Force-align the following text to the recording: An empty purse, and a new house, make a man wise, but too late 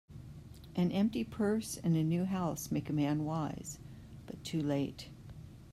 An 0.75 0.91
empty 0.91 1.23
purse, 1.23 1.77
and 1.77 1.95
a 1.95 2.03
new 2.03 2.25
house, 2.25 2.71
make 2.71 2.89
a 2.89 2.93
man 2.93 3.23
wise, 3.23 3.77
but 4.25 4.43
too 4.43 4.63
late 4.63 5.09